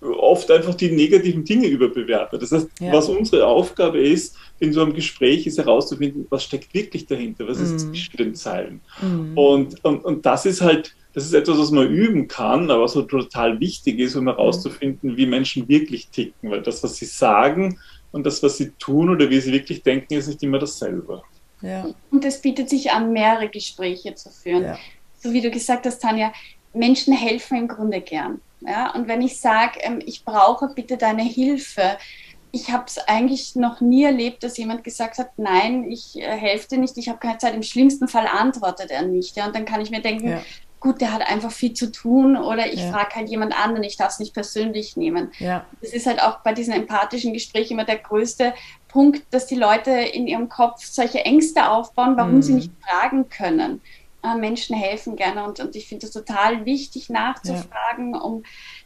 [0.02, 2.42] oft einfach die negativen Dinge überbewertet.
[2.42, 2.92] Das heißt, ja.
[2.92, 7.60] was unsere Aufgabe ist in so einem Gespräch, ist herauszufinden, was steckt wirklich dahinter, was
[7.60, 7.78] ist mhm.
[7.78, 8.82] zwischen den Zeilen.
[9.02, 9.38] Mhm.
[9.38, 12.94] Und, und, und das ist halt, das ist etwas, was man üben kann, aber was
[12.94, 17.78] so total wichtig ist, um herauszufinden, wie Menschen wirklich ticken, weil das, was sie sagen,
[18.12, 21.24] und das, was sie tun oder wie sie wirklich denken, ist nicht immer dasselbe.
[21.62, 21.86] Ja.
[22.10, 24.64] Und es bietet sich an, mehrere Gespräche zu führen.
[24.64, 24.78] Ja.
[25.20, 26.34] So wie du gesagt hast, Tanja,
[26.74, 28.42] Menschen helfen im Grunde gern.
[28.62, 28.94] Ja?
[28.94, 31.98] Und wenn ich sage, ähm, ich brauche bitte deine Hilfe,
[32.52, 36.68] ich habe es eigentlich noch nie erlebt, dass jemand gesagt hat, nein, ich äh, helfe
[36.68, 37.54] dir nicht, ich habe keine Zeit.
[37.54, 39.38] Im schlimmsten Fall antwortet er nicht.
[39.38, 39.48] Ja?
[39.48, 40.42] Und dann kann ich mir denken, ja.
[40.82, 42.92] Gut, der hat einfach viel zu tun oder ich ja.
[42.92, 45.32] frage halt jemand anderen, ich darf es nicht persönlich nehmen.
[45.40, 45.66] Ja.
[45.80, 48.54] Das ist halt auch bei diesen empathischen Gesprächen immer der größte
[48.90, 52.42] Punkt, dass die Leute in ihrem Kopf solche Ängste aufbauen, warum mhm.
[52.42, 53.80] sie nicht fragen können.
[54.24, 58.44] Äh, Menschen helfen gerne und, und ich finde es total wichtig nachzufragen, um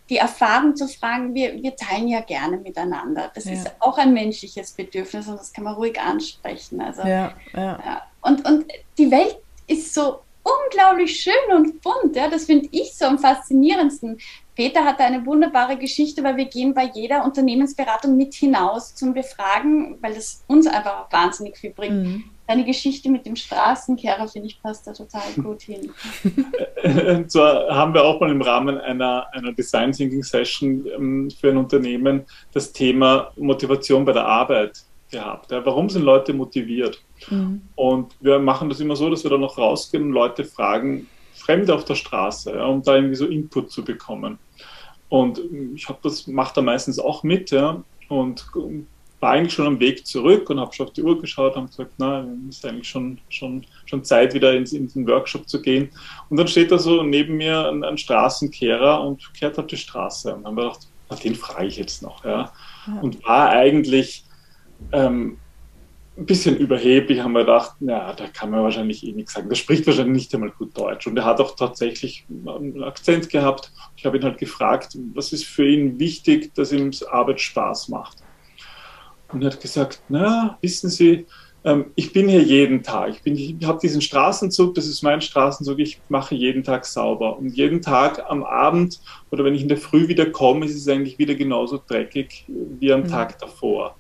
[0.10, 3.32] die Erfahrung zu fragen, wir, wir teilen ja gerne miteinander.
[3.34, 3.54] Das ja.
[3.54, 6.82] ist auch ein menschliches Bedürfnis und das kann man ruhig ansprechen.
[6.82, 7.80] Also, ja, ja.
[7.84, 8.02] ja.
[8.22, 8.66] Und, und
[8.98, 12.16] die Welt ist so unglaublich schön und bunt.
[12.16, 12.30] Ja?
[12.30, 14.20] Das finde ich so am faszinierendsten.
[14.56, 19.98] Peter hatte eine wunderbare Geschichte, weil wir gehen bei jeder Unternehmensberatung mit hinaus zum Befragen,
[20.02, 22.04] weil das uns einfach wahnsinnig viel bringt.
[22.04, 22.24] Mhm.
[22.48, 25.92] Deine Geschichte mit dem Straßenkehrer, finde ich, passt da total gut hin.
[26.84, 31.50] Und zwar haben wir auch mal im Rahmen einer, einer Design Thinking Session ähm, für
[31.50, 35.52] ein Unternehmen das Thema Motivation bei der Arbeit gehabt.
[35.52, 37.02] Ja, warum sind Leute motiviert?
[37.30, 37.62] Mhm.
[37.76, 41.74] Und wir machen das immer so, dass wir dann noch rausgehen und Leute fragen, Fremde
[41.74, 44.40] auf der Straße, ja, um da irgendwie so Input zu bekommen.
[45.10, 45.40] Und
[45.76, 48.46] ich habe das, mache da meistens auch mit, ja, und
[49.20, 51.94] war eigentlich schon am Weg zurück und habe schon auf die Uhr geschaut und gesagt,
[51.98, 55.90] na, ist eigentlich schon, schon, schon Zeit, wieder ins, in den Workshop zu gehen.
[56.30, 60.36] Und dann steht da so neben mir ein, ein Straßenkehrer und kehrt auf die Straße.
[60.36, 62.24] Und dann habe ich gedacht, na, den frage ich jetzt noch.
[62.26, 62.52] Ja.
[62.88, 63.00] ja.
[63.02, 64.26] Und war eigentlich
[64.92, 65.38] ähm,
[66.18, 69.50] ein bisschen überheblich, haben wir gedacht, na, da kann man wahrscheinlich eh nichts sagen.
[69.50, 71.08] Der spricht wahrscheinlich nicht einmal gut Deutsch.
[71.08, 73.72] Und er hat auch tatsächlich einen Akzent gehabt.
[73.98, 78.20] Ich habe ihn halt gefragt, was ist für ihn wichtig, dass ihm Arbeit Spaß macht.
[79.30, 81.26] Und er hat gesagt, na, wissen Sie,
[81.66, 83.16] ähm, ich bin hier jeden Tag.
[83.26, 83.26] Ich,
[83.60, 87.38] ich habe diesen Straßenzug, das ist mein Straßenzug, ich mache jeden Tag sauber.
[87.38, 90.88] Und jeden Tag am Abend oder wenn ich in der Früh wieder komme, ist es
[90.88, 93.08] eigentlich wieder genauso dreckig wie am mhm.
[93.10, 93.98] Tag davor.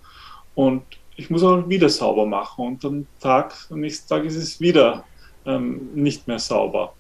[0.56, 0.84] Und
[1.16, 5.06] ich muss auch wieder sauber machen und am Tag, am nächsten Tag ist es wieder
[5.46, 6.94] ähm, nicht mehr sauber.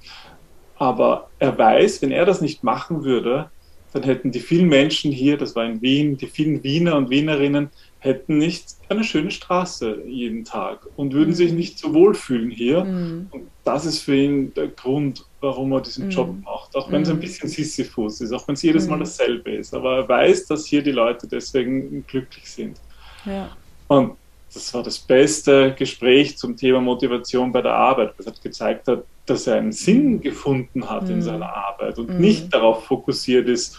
[0.77, 3.49] Aber er weiß, wenn er das nicht machen würde,
[3.93, 7.69] dann hätten die vielen Menschen hier, das war in Wien, die vielen Wiener und Wienerinnen,
[7.99, 11.35] hätten nicht eine schöne Straße jeden Tag und würden mhm.
[11.35, 12.83] sich nicht so wohlfühlen hier.
[12.83, 13.27] Mhm.
[13.31, 16.11] Und das ist für ihn der Grund, warum er diesen mhm.
[16.11, 16.75] Job macht.
[16.75, 17.21] Auch wenn es ein mhm.
[17.21, 19.01] bisschen Sisyphus ist, auch wenn es jedes Mal mhm.
[19.01, 19.73] dasselbe ist.
[19.73, 22.77] Aber er weiß, dass hier die Leute deswegen glücklich sind.
[23.25, 23.49] Ja.
[23.87, 24.13] Und
[24.53, 29.03] das war das beste Gespräch zum Thema Motivation bei der Arbeit, was hat gezeigt hat,
[29.25, 31.21] dass er einen Sinn gefunden hat in mhm.
[31.21, 33.77] seiner Arbeit und nicht darauf fokussiert ist,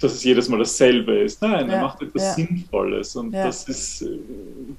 [0.00, 1.40] dass es jedes Mal dasselbe ist.
[1.40, 2.32] Nein, ja, er macht etwas ja.
[2.34, 3.16] Sinnvolles.
[3.16, 3.46] Und ja.
[3.46, 4.18] das ist, äh,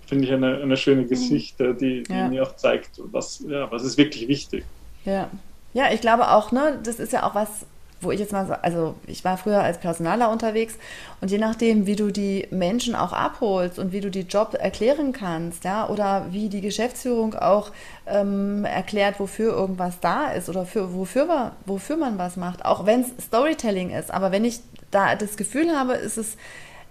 [0.05, 1.09] finde ich, eine, eine schöne mhm.
[1.09, 4.63] Geschichte, die, die mir auch zeigt, was, ja, was ist wirklich wichtig.
[5.03, 5.29] Ja.
[5.73, 7.65] ja, ich glaube auch, ne, das ist ja auch was,
[8.01, 10.75] wo ich jetzt mal so, also ich war früher als Personaler unterwegs
[11.21, 15.11] und je nachdem, wie du die Menschen auch abholst und wie du die Job erklären
[15.11, 17.71] kannst, ja, oder wie die Geschäftsführung auch
[18.05, 23.01] ähm, erklärt, wofür irgendwas da ist oder für, wofür, wofür man was macht, auch wenn
[23.01, 24.59] es Storytelling ist, aber wenn ich
[24.91, 26.37] da das Gefühl habe, ist es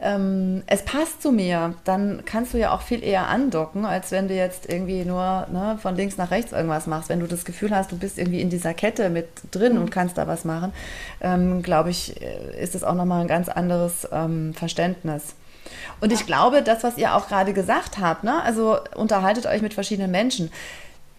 [0.00, 4.28] ähm, es passt zu mir, dann kannst du ja auch viel eher andocken, als wenn
[4.28, 7.08] du jetzt irgendwie nur ne, von links nach rechts irgendwas machst.
[7.08, 9.82] Wenn du das Gefühl hast, du bist irgendwie in dieser Kette mit drin mhm.
[9.82, 10.72] und kannst da was machen,
[11.20, 15.34] ähm, glaube ich, äh, ist es auch nochmal ein ganz anderes ähm, Verständnis.
[16.00, 19.74] Und ich glaube, das, was ihr auch gerade gesagt habt, ne, also unterhaltet euch mit
[19.74, 20.50] verschiedenen Menschen.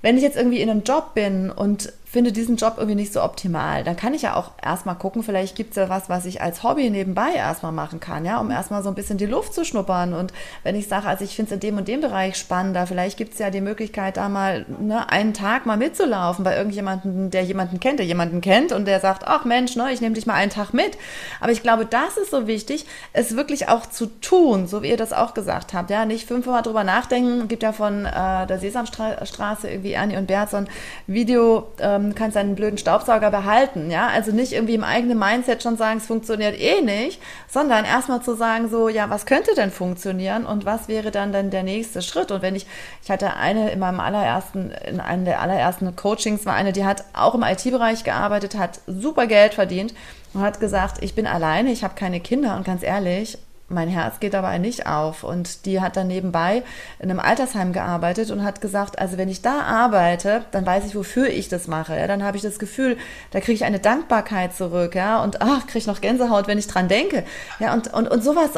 [0.01, 3.21] Wenn ich jetzt irgendwie in einem Job bin und finde diesen Job irgendwie nicht so
[3.21, 6.41] optimal, dann kann ich ja auch erstmal gucken, vielleicht gibt es ja was, was ich
[6.41, 9.65] als Hobby nebenbei erstmal machen kann, ja, um erstmal so ein bisschen die Luft zu
[9.65, 10.13] schnuppern.
[10.13, 10.31] Und
[10.63, 13.33] wenn ich sage, also ich finde es in dem und dem Bereich spannender, vielleicht gibt
[13.33, 17.81] es ja die Möglichkeit, da mal ne, einen Tag mal mitzulaufen bei irgendjemandem, der jemanden
[17.81, 20.51] kennt, der jemanden kennt und der sagt, ach Mensch, ne, ich nehme dich mal einen
[20.51, 20.97] Tag mit.
[21.41, 24.95] Aber ich glaube, das ist so wichtig, es wirklich auch zu tun, so wie ihr
[24.95, 29.69] das auch gesagt habt, ja, nicht fünfmal drüber nachdenken, gibt ja von äh, der Sesamstraße
[29.69, 30.69] irgendwie Annie und Bert so ein
[31.07, 35.63] Video, ähm, ähm, kannst deinen blöden Staubsauger behalten, ja, also nicht irgendwie im eigenen Mindset
[35.63, 39.71] schon sagen, es funktioniert eh nicht, sondern erstmal zu sagen so, ja, was könnte denn
[39.71, 42.31] funktionieren und was wäre dann dann der nächste Schritt?
[42.31, 42.65] Und wenn ich,
[43.03, 47.03] ich hatte eine in meinem allerersten, in einem der allerersten Coachings war eine, die hat
[47.13, 49.93] auch im IT-Bereich gearbeitet, hat super Geld verdient
[50.33, 53.37] und hat gesagt, ich bin alleine, ich habe keine Kinder und ganz ehrlich,
[53.67, 55.23] mein Herz geht dabei nicht auf.
[55.23, 56.63] Und die hat dann nebenbei
[56.99, 60.95] in einem Altersheim gearbeitet und hat gesagt, also wenn ich da arbeite, dann weiß ich,
[60.95, 61.97] wofür ich das mache.
[61.97, 62.97] Ja, dann habe ich das Gefühl,
[63.31, 66.67] da kriege ich eine Dankbarkeit zurück, ja, und ach, kriege ich noch Gänsehaut, wenn ich
[66.67, 67.23] dran denke.
[67.59, 68.51] Ja, und, und, und sowas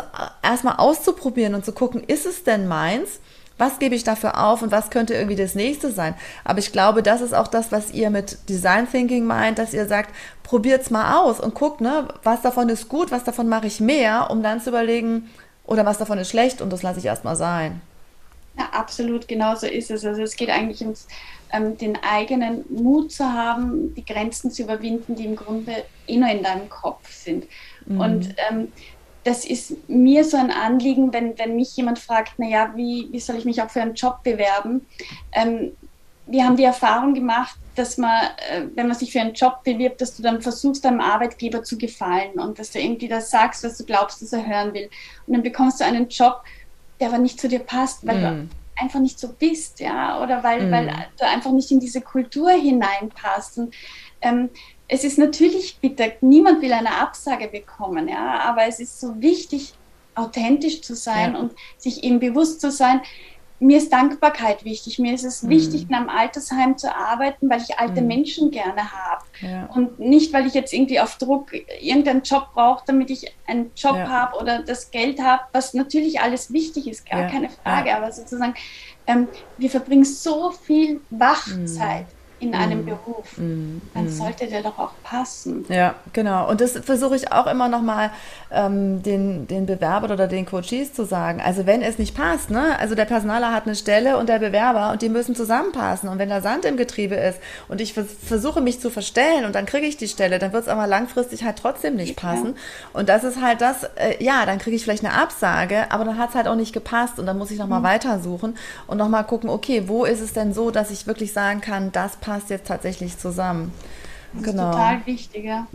[0.44, 3.20] erstmal auszuprobieren und zu gucken, ist es denn meins?
[3.58, 6.14] Was gebe ich dafür auf und was könnte irgendwie das nächste sein?
[6.44, 9.88] Aber ich glaube, das ist auch das, was ihr mit Design Thinking meint, dass ihr
[9.88, 13.80] sagt, probiert's mal aus und guckt, ne, was davon ist gut, was davon mache ich
[13.80, 15.30] mehr, um dann zu überlegen,
[15.68, 17.82] oder was davon ist schlecht und das lasse ich erstmal sein.
[18.58, 20.04] Ja, absolut, genau so ist es.
[20.04, 21.08] Also es geht eigentlich ums
[21.54, 26.30] ähm, den eigenen Mut zu haben, die Grenzen zu überwinden, die im Grunde eh nur
[26.30, 27.46] in deinem Kopf sind.
[27.86, 28.00] Mhm.
[28.00, 28.72] Und ähm,
[29.28, 33.36] das ist mir so ein Anliegen, wenn, wenn mich jemand fragt, naja, wie, wie soll
[33.36, 34.86] ich mich auch für einen Job bewerben?
[35.34, 35.74] Ähm,
[36.28, 40.00] wir haben die Erfahrung gemacht, dass man, äh, wenn man sich für einen Job bewirbt,
[40.00, 43.78] dass du dann versuchst, deinem Arbeitgeber zu gefallen und dass du irgendwie das sagst, was
[43.78, 44.90] du glaubst, dass er hören will.
[45.26, 46.42] Und dann bekommst du einen Job,
[47.02, 48.22] der aber nicht zu dir passt, weil mm.
[48.22, 50.72] du einfach nicht so bist, ja, oder weil, mm.
[50.72, 50.88] weil
[51.20, 53.58] du einfach nicht in diese Kultur hineinpasst.
[53.58, 53.76] Und
[54.22, 54.50] ähm,
[54.88, 59.74] es ist natürlich bitter, niemand will eine Absage bekommen, ja, aber es ist so wichtig,
[60.16, 61.40] authentisch zu sein ja.
[61.40, 63.02] und sich eben bewusst zu sein,
[63.60, 65.00] mir ist Dankbarkeit wichtig.
[65.00, 65.50] Mir ist es mhm.
[65.50, 68.08] wichtig, in einem Altersheim zu arbeiten, weil ich alte mhm.
[68.08, 69.24] Menschen gerne habe.
[69.42, 69.66] Ja.
[69.74, 73.96] Und nicht, weil ich jetzt irgendwie auf Druck irgendeinen Job brauche, damit ich einen Job
[73.96, 74.08] ja.
[74.10, 77.96] habe oder das Geld habe, was natürlich alles wichtig ist, gar keine Frage.
[77.96, 78.54] Aber sozusagen,
[79.08, 82.06] ähm, wir verbringen so viel Wachzeit.
[82.06, 82.86] Mhm in einem mm.
[82.86, 83.82] Beruf, mm.
[83.94, 84.10] dann mm.
[84.10, 85.66] sollte der doch auch passen.
[85.70, 86.50] Ja, genau.
[86.50, 88.12] Und das versuche ich auch immer nochmal
[88.52, 91.42] ähm, den, den Bewerber oder den Coaches zu sagen.
[91.44, 92.78] Also wenn es nicht passt, ne?
[92.80, 96.10] also der Personaler hat eine Stelle und der Bewerber und die müssen zusammenpassen.
[96.10, 99.56] Und wenn da Sand im Getriebe ist und ich vers versuche mich zu verstellen und
[99.56, 102.54] dann kriege ich die Stelle, dann wird es aber langfristig halt trotzdem nicht passen.
[102.56, 103.00] Ja.
[103.00, 106.18] Und das ist halt das, äh, ja, dann kriege ich vielleicht eine Absage, aber dann
[106.18, 107.86] hat es halt auch nicht gepasst und dann muss ich nochmal mhm.
[107.86, 111.92] weitersuchen und nochmal gucken, okay, wo ist es denn so, dass ich wirklich sagen kann,
[111.92, 113.72] das passt passt jetzt tatsächlich zusammen.
[114.34, 114.70] Das genau.
[114.70, 115.68] ist total wichtig, ja.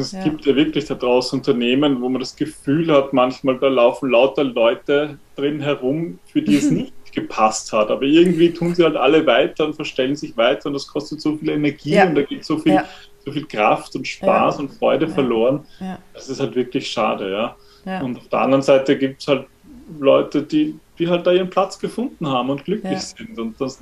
[0.00, 0.24] Es ja.
[0.24, 4.42] gibt ja wirklich da draußen Unternehmen, wo man das Gefühl hat, manchmal da laufen lauter
[4.42, 7.90] Leute drin herum, für die es nicht gepasst hat.
[7.90, 11.36] Aber irgendwie tun sie halt alle weiter und verstellen sich weiter und das kostet so
[11.36, 12.06] viel Energie ja.
[12.08, 12.84] und da geht so viel, ja.
[13.24, 15.64] so viel Kraft und Spaß und Freude verloren.
[16.12, 18.00] Das ist halt wirklich schade, ja.
[18.00, 19.46] Und auf der anderen Seite gibt es halt
[19.98, 23.38] Leute, die, die halt da ihren Platz gefunden haben und glücklich sind.
[23.38, 23.78] Und das,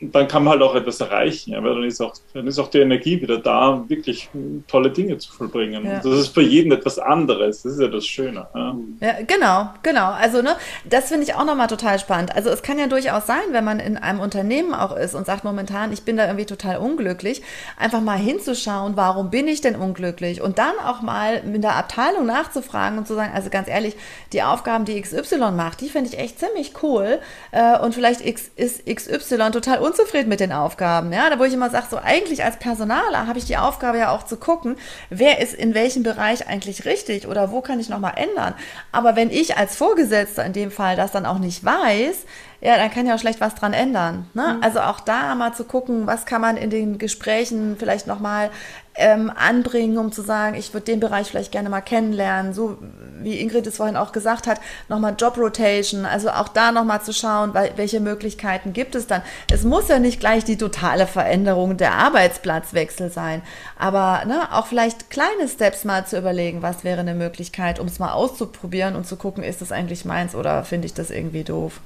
[0.00, 2.68] dann kann man halt auch etwas erreichen, ja, weil dann ist, auch, dann ist auch
[2.68, 4.30] die Energie wieder da, wirklich
[4.66, 5.84] tolle Dinge zu vollbringen.
[5.84, 6.00] Ja.
[6.00, 8.46] Das ist für jeden etwas anderes, das ist ja das Schöne.
[8.54, 10.10] Ja, ja genau, genau.
[10.12, 10.56] Also, ne,
[10.88, 12.34] das finde ich auch nochmal total spannend.
[12.34, 15.44] Also, es kann ja durchaus sein, wenn man in einem Unternehmen auch ist und sagt
[15.44, 17.42] momentan, ich bin da irgendwie total unglücklich,
[17.76, 20.40] einfach mal hinzuschauen, warum bin ich denn unglücklich?
[20.40, 23.96] Und dann auch mal mit der Abteilung nachzufragen und zu sagen, also ganz ehrlich,
[24.32, 27.18] die Aufgaben, die XY macht, die finde ich echt ziemlich cool.
[27.50, 31.12] Äh, und vielleicht ist XY total unglücklich unzufrieden mit den Aufgaben.
[31.12, 34.10] Ja, da wo ich immer sage, so eigentlich als Personaler habe ich die Aufgabe ja
[34.10, 34.76] auch zu gucken,
[35.10, 38.54] wer ist in welchem Bereich eigentlich richtig oder wo kann ich nochmal ändern.
[38.92, 42.24] Aber wenn ich als Vorgesetzter in dem Fall das dann auch nicht weiß,
[42.60, 44.28] ja, dann kann ja auch schlecht was dran ändern.
[44.34, 44.56] Ne?
[44.56, 44.62] Mhm.
[44.62, 48.50] Also auch da mal zu gucken, was kann man in den Gesprächen vielleicht nochmal
[48.96, 52.52] ähm, anbringen, um zu sagen, ich würde den Bereich vielleicht gerne mal kennenlernen.
[52.52, 52.78] So
[53.22, 57.12] wie Ingrid es vorhin auch gesagt hat, nochmal Job Rotation, also auch da nochmal zu
[57.12, 59.22] schauen, weil, welche Möglichkeiten gibt es dann.
[59.52, 63.42] Es muss ja nicht gleich die totale Veränderung der Arbeitsplatzwechsel sein,
[63.78, 67.98] aber ne, auch vielleicht kleine Steps mal zu überlegen, was wäre eine Möglichkeit, um es
[67.98, 71.80] mal auszuprobieren und zu gucken, ist das eigentlich meins oder finde ich das irgendwie doof.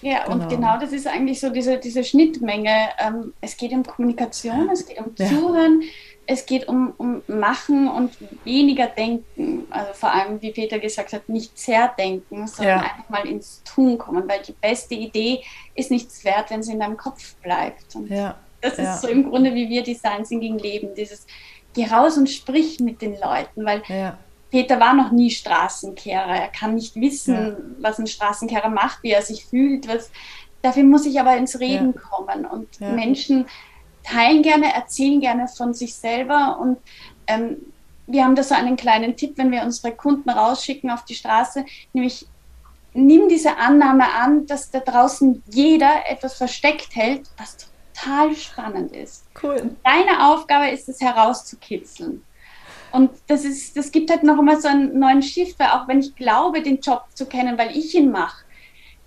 [0.00, 0.34] Ja, genau.
[0.34, 2.90] und genau das ist eigentlich so diese, diese Schnittmenge.
[2.98, 5.26] Ähm, es geht um Kommunikation, es geht um ja.
[5.26, 5.82] Zuhören,
[6.26, 8.12] es geht um, um Machen und
[8.44, 9.66] weniger Denken.
[9.70, 12.82] Also vor allem, wie Peter gesagt hat, nicht sehr denken, sondern ja.
[12.82, 15.42] einfach mal ins Tun kommen, weil die beste Idee
[15.74, 17.96] ist nichts wert, wenn sie in deinem Kopf bleibt.
[17.96, 18.36] Und ja.
[18.60, 20.94] das ist so im Grunde, wie wir Design Thinking leben.
[20.94, 21.26] Dieses,
[21.74, 23.82] geh raus und sprich mit den Leuten, weil
[24.50, 26.36] Peter war noch nie Straßenkehrer.
[26.36, 27.56] Er kann nicht wissen, ja.
[27.80, 29.88] was ein Straßenkehrer macht, wie er sich fühlt.
[29.88, 30.10] Was,
[30.62, 32.00] dafür muss ich aber ins Reden ja.
[32.00, 32.46] kommen.
[32.46, 32.92] Und ja.
[32.92, 33.46] Menschen
[34.04, 36.58] teilen gerne, erzählen gerne von sich selber.
[36.60, 36.78] Und
[37.26, 37.56] ähm,
[38.06, 41.64] wir haben da so einen kleinen Tipp, wenn wir unsere Kunden rausschicken auf die Straße,
[41.92, 42.26] nämlich
[42.94, 49.24] nimm diese Annahme an, dass da draußen jeder etwas versteckt hält, was total spannend ist.
[49.42, 49.76] Cool.
[49.84, 52.24] Deine Aufgabe ist es herauszukitzeln.
[52.92, 56.00] Und das, ist, das gibt halt noch einmal so einen neuen Shift, weil auch wenn
[56.00, 58.44] ich glaube, den Job zu kennen, weil ich ihn mache,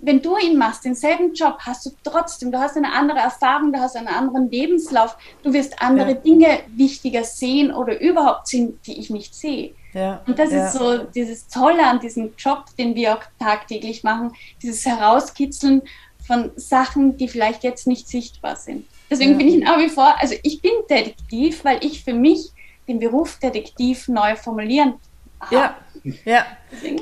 [0.02, 3.80] wenn du ihn machst, denselben Job, hast du trotzdem, du hast eine andere Erfahrung, du
[3.80, 6.16] hast einen anderen Lebenslauf, du wirst andere ja.
[6.16, 9.74] Dinge wichtiger sehen oder überhaupt sehen, die ich nicht sehe.
[9.94, 10.22] Ja.
[10.26, 10.66] Und das ja.
[10.66, 15.84] ist so dieses Tolle an diesem Job, den wir auch tagtäglich machen, dieses Herauskitzeln
[16.26, 18.86] von Sachen, die vielleicht jetzt nicht sichtbar sind.
[19.10, 22.52] Deswegen bin ich nach wie vor, also ich bin Detektiv, weil ich für mich
[22.92, 24.96] den Beruf Detektiv neu formulieren
[25.40, 25.56] habe.
[25.56, 26.46] Ja, Ja,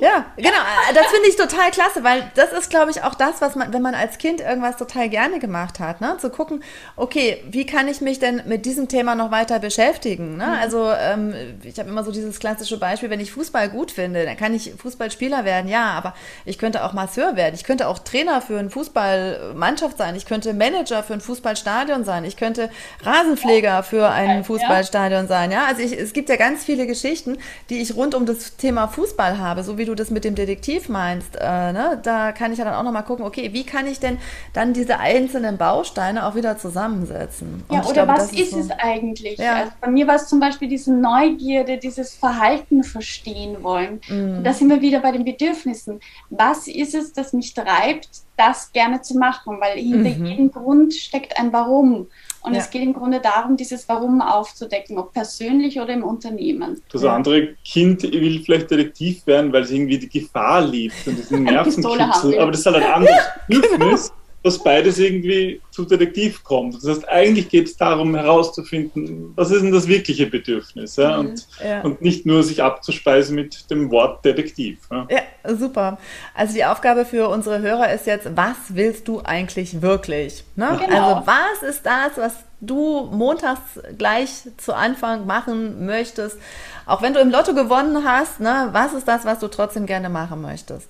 [0.02, 0.49] ja, genau.
[0.49, 3.71] Äh, das finde ich total klasse, weil das ist, glaube ich, auch das, was man,
[3.71, 6.17] wenn man als Kind irgendwas total gerne gemacht hat, ne?
[6.19, 6.63] zu gucken,
[6.95, 10.38] okay, wie kann ich mich denn mit diesem Thema noch weiter beschäftigen?
[10.38, 10.47] Ne?
[10.47, 10.54] Mhm.
[10.62, 14.36] Also ähm, ich habe immer so dieses klassische Beispiel, wenn ich Fußball gut finde, dann
[14.36, 16.13] kann ich Fußballspieler werden, ja, aber
[16.45, 20.54] ich könnte auch Masseur werden, ich könnte auch Trainer für eine Fußballmannschaft sein, ich könnte
[20.54, 22.69] Manager für ein Fußballstadion sein, ich könnte
[23.04, 25.65] Rasenpfleger für ein Fußballstadion sein, ja.
[25.65, 27.38] Also ich, es gibt ja ganz viele Geschichten,
[27.69, 30.89] die ich rund um das Thema Fußball habe, so wie du das mit dem Detektiv
[30.89, 31.99] meinst, äh, ne?
[32.01, 34.17] da kann ich ja dann auch nochmal gucken, okay, wie kann ich denn
[34.53, 37.63] dann diese einzelnen Bausteine auch wieder zusammensetzen?
[37.67, 39.39] Und ja, oder glaube, was ist, so, es eigentlich?
[39.39, 39.55] Ja.
[39.55, 44.01] Also bei mir war es zum Beispiel diese Neugierde, dieses Verhalten verstehen wollen.
[44.07, 44.43] Mhm.
[44.43, 45.99] Da sind wir wieder bei den Bedürfnissen.
[46.29, 48.09] Was ist es, das mich treibt,
[48.39, 49.58] das gerne zu machen?
[49.60, 50.25] Weil hinter mhm.
[50.25, 52.08] jedem Grund steckt ein Warum.
[52.41, 52.60] Und ja.
[52.60, 56.82] es geht im Grunde darum, dieses Warum aufzudecken, ob persönlich oder im Unternehmen.
[56.91, 61.43] Das andere Kind will vielleicht Detektiv werden, weil es irgendwie die Gefahr liebt und diesen
[61.43, 62.39] Nervenkitzel.
[62.39, 66.75] Aber das ist halt ein anderes Bedürfnis dass beides irgendwie zu Detektiv kommt.
[66.75, 71.17] Das heißt, eigentlich geht es darum herauszufinden, was ist denn das wirkliche Bedürfnis ja?
[71.17, 71.30] Mhm.
[71.30, 71.82] Und, ja.
[71.82, 74.80] und nicht nur sich abzuspeisen mit dem Wort Detektiv.
[74.91, 75.08] Ja?
[75.10, 75.97] ja, super.
[76.34, 80.43] Also die Aufgabe für unsere Hörer ist jetzt, was willst du eigentlich wirklich?
[80.56, 80.80] Ne?
[80.86, 81.15] Genau.
[81.15, 83.62] Also was ist das, was du montags
[83.97, 86.38] gleich zu Anfang machen möchtest?
[86.86, 88.69] Auch wenn du im Lotto gewonnen hast, ne?
[88.71, 90.88] was ist das, was du trotzdem gerne machen möchtest?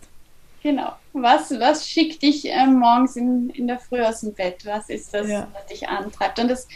[0.62, 0.94] Genau.
[1.14, 4.66] Was, was schickt dich äh, morgens in, in der Früh aus dem Bett?
[4.66, 5.48] Was ist das, ja.
[5.54, 6.40] was dich antreibt?
[6.40, 6.68] Und das,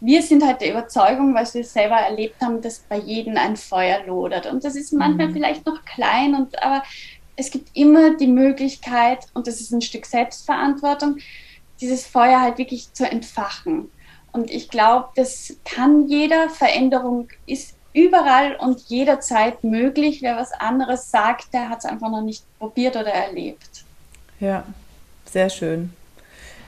[0.00, 4.04] wir sind halt der Überzeugung, weil wir selber erlebt haben, dass bei jedem ein Feuer
[4.04, 4.46] lodert.
[4.46, 5.32] Und das ist manchmal mhm.
[5.34, 6.82] vielleicht noch klein, und, aber
[7.36, 11.18] es gibt immer die Möglichkeit, und das ist ein Stück Selbstverantwortung,
[11.80, 13.90] dieses Feuer halt wirklich zu entfachen.
[14.32, 16.50] Und ich glaube, das kann jeder.
[16.50, 20.22] Veränderung ist überall und jederzeit möglich.
[20.22, 23.84] Wer was anderes sagt, der hat es einfach noch nicht probiert oder erlebt.
[24.38, 24.64] Ja,
[25.24, 25.92] sehr schön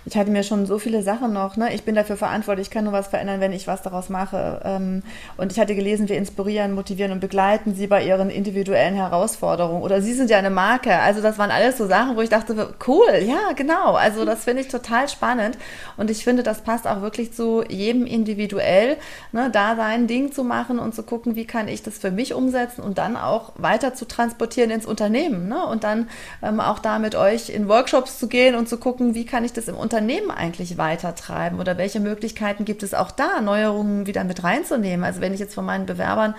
[0.09, 1.75] ich hatte mir schon so viele Sachen noch, ne?
[1.75, 4.61] Ich bin dafür verantwortlich, ich kann nur was verändern, wenn ich was daraus mache.
[4.65, 5.03] Ähm,
[5.37, 9.83] und ich hatte gelesen, wir inspirieren, motivieren und begleiten sie bei ihren individuellen Herausforderungen.
[9.83, 10.99] Oder sie sind ja eine Marke.
[10.99, 13.97] Also das waren alles so Sachen, wo ich dachte, cool, ja, genau.
[13.97, 15.59] Also das finde ich total spannend.
[15.99, 18.97] Und ich finde, das passt auch wirklich zu jedem individuell,
[19.33, 19.51] ne?
[19.53, 22.81] da sein Ding zu machen und zu gucken, wie kann ich das für mich umsetzen
[22.81, 25.49] und dann auch weiter zu transportieren ins Unternehmen.
[25.49, 25.63] Ne?
[25.67, 26.09] Und dann
[26.43, 29.53] ähm, auch da mit euch in Workshops zu gehen und zu gucken, wie kann ich
[29.53, 34.23] das im Unternehmen Unternehmen eigentlich weitertreiben oder welche Möglichkeiten gibt es auch da, Neuerungen wieder
[34.23, 35.05] mit reinzunehmen?
[35.05, 36.37] Also wenn ich jetzt von meinen Bewerbern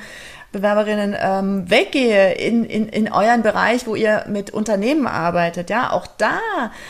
[0.52, 6.08] Bewerberinnen ähm, weggehe in, in, in euren Bereich, wo ihr mit Unternehmen arbeitet, ja, auch
[6.18, 6.40] da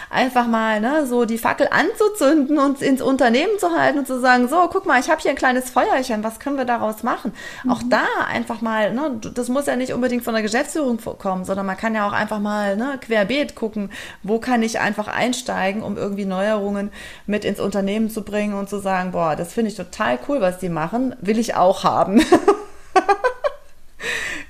[0.10, 4.48] einfach mal ne, so die Fackel anzuzünden und ins Unternehmen zu halten und zu sagen,
[4.48, 7.34] so, guck mal, ich habe hier ein kleines Feuerchen, was können wir daraus machen?
[7.64, 7.72] Mhm.
[7.72, 11.66] Auch da einfach mal, ne, das muss ja nicht unbedingt von der Geschäftsführung kommen, sondern
[11.66, 13.92] man kann ja auch einfach mal ne, querbeet gucken,
[14.24, 16.92] wo kann ich einfach einsteigen, um irgendwie Neuerungen
[17.26, 20.60] mit ins Unternehmen zu bringen und zu sagen, boah, das finde ich total cool, was
[20.60, 22.22] die machen, will ich auch haben.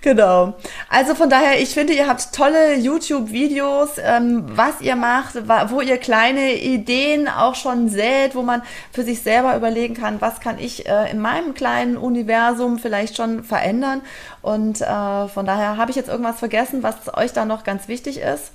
[0.01, 0.53] Genau.
[0.87, 5.35] Also von daher, ich finde, ihr habt tolle YouTube-Videos, ähm, was ihr macht,
[5.69, 8.61] wo ihr kleine Ideen auch schon sät, wo man
[8.93, 13.43] für sich selber überlegen kann, was kann ich äh, in meinem kleinen Universum vielleicht schon
[13.43, 14.01] verändern.
[14.41, 18.19] Und äh, von daher habe ich jetzt irgendwas vergessen, was euch da noch ganz wichtig
[18.19, 18.53] ist.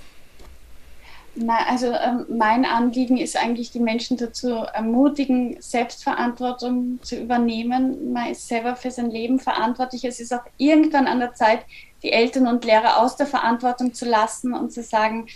[1.36, 8.12] Na, also ähm, mein Anliegen ist eigentlich, die Menschen dazu ermutigen, Selbstverantwortung zu übernehmen.
[8.12, 10.04] Man ist selber für sein Leben verantwortlich.
[10.04, 11.60] Es ist auch irgendwann an der Zeit,
[12.04, 15.26] die Eltern und Lehrer aus der Verantwortung zu lassen und zu sagen,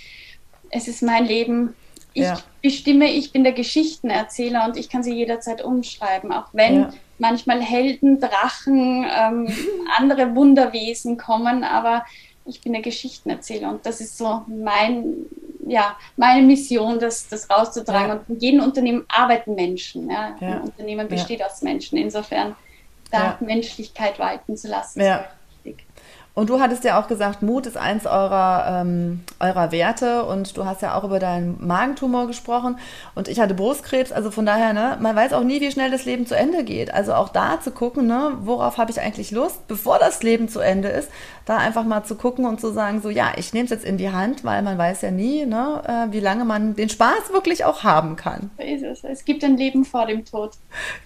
[0.70, 1.74] es ist mein Leben.
[2.14, 2.38] Ich ja.
[2.62, 6.90] bestimme, ich bin der Geschichtenerzähler und ich kann sie jederzeit umschreiben, auch wenn ja.
[7.18, 9.48] manchmal Helden, Drachen, ähm,
[9.96, 12.04] andere Wunderwesen kommen, aber
[12.44, 15.26] ich bin der Geschichtenerzähler und das ist so mein
[15.68, 18.08] ja, meine Mission, das, das rauszutragen.
[18.08, 18.14] Ja.
[18.14, 20.10] Und in jedem Unternehmen arbeiten Menschen.
[20.10, 20.36] Ja?
[20.40, 20.48] ja.
[20.48, 21.98] Ein Unternehmen besteht aus Menschen.
[21.98, 22.56] Insofern
[23.10, 25.00] da Menschlichkeit walten zu lassen.
[25.00, 25.24] Ja.
[26.38, 30.64] Und du hattest ja auch gesagt, Mut ist eins eurer, ähm, eurer Werte und du
[30.66, 32.78] hast ja auch über deinen Magentumor gesprochen
[33.16, 36.04] und ich hatte Brustkrebs, also von daher, ne, man weiß auch nie, wie schnell das
[36.04, 36.94] Leben zu Ende geht.
[36.94, 40.60] Also auch da zu gucken, ne, worauf habe ich eigentlich Lust, bevor das Leben zu
[40.60, 41.10] Ende ist,
[41.48, 43.96] da einfach mal zu gucken und zu sagen, so ja, ich nehme es jetzt in
[43.96, 47.64] die Hand, weil man weiß ja nie, ne, äh, wie lange man den Spaß wirklich
[47.64, 48.50] auch haben kann.
[48.58, 50.52] Es gibt ein Leben vor dem Tod.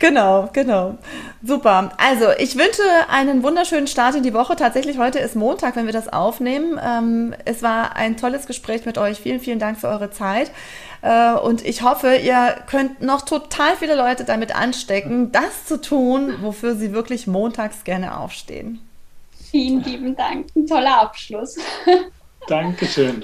[0.00, 0.98] Genau, genau.
[1.42, 1.92] Super.
[1.96, 4.56] Also ich wünsche einen wunderschönen Start in die Woche.
[4.56, 6.80] Tatsächlich heute ist Montag, wenn wir das aufnehmen.
[6.84, 9.20] Ähm, es war ein tolles Gespräch mit euch.
[9.20, 10.50] Vielen, vielen Dank für eure Zeit.
[11.02, 16.34] Äh, und ich hoffe, ihr könnt noch total viele Leute damit anstecken, das zu tun,
[16.40, 18.80] wofür sie wirklich montags gerne aufstehen.
[19.52, 20.46] Vielen lieben Dank.
[20.56, 21.58] Ein toller Abschluss.
[22.48, 23.22] Dankeschön.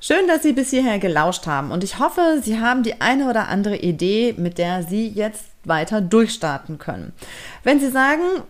[0.00, 3.46] Schön, dass Sie bis hierher gelauscht haben und ich hoffe, Sie haben die eine oder
[3.48, 7.12] andere Idee, mit der Sie jetzt weiter durchstarten können.
[7.62, 8.42] Wenn Sie sagen,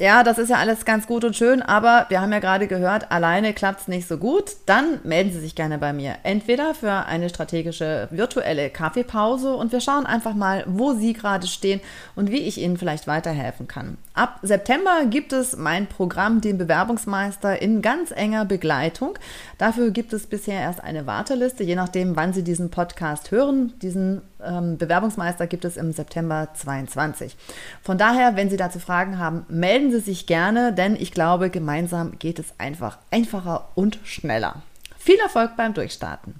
[0.00, 3.12] ja, das ist ja alles ganz gut und schön, aber wir haben ja gerade gehört,
[3.12, 4.44] alleine klappt es nicht so gut.
[4.64, 6.16] Dann melden Sie sich gerne bei mir.
[6.22, 11.82] Entweder für eine strategische virtuelle Kaffeepause und wir schauen einfach mal, wo Sie gerade stehen
[12.16, 13.98] und wie ich Ihnen vielleicht weiterhelfen kann.
[14.12, 19.16] Ab September gibt es mein Programm, den Bewerbungsmeister, in ganz enger Begleitung.
[19.56, 23.72] Dafür gibt es bisher erst eine Warteliste, je nachdem, wann Sie diesen Podcast hören.
[23.80, 27.36] Diesen ähm, Bewerbungsmeister gibt es im September 22.
[27.82, 32.18] Von daher, wenn Sie dazu Fragen haben, melden Sie sich gerne, denn ich glaube, gemeinsam
[32.18, 34.62] geht es einfach einfacher und schneller.
[34.98, 36.34] Viel Erfolg beim Durchstarten.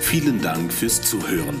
[0.00, 1.60] Vielen Dank fürs Zuhören.